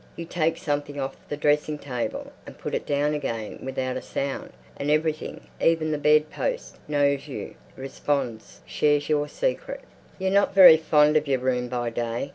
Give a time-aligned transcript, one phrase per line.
[0.15, 4.51] You take something off the dressing table and put it down again without a sound.
[4.75, 9.81] And everything, even the bed post, knows you, responds, shares your secret....
[10.17, 12.29] You're not very fond of your room by day.